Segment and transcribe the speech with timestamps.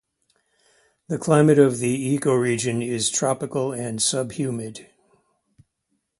[1.09, 4.87] The climate of the ecoregion is tropical and subhumid.